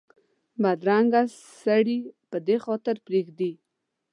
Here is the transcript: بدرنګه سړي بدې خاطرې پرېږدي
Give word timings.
بدرنګه 0.61 1.21
سړي 1.63 1.99
بدې 2.31 2.57
خاطرې 2.63 3.01
پرېږدي 3.07 3.51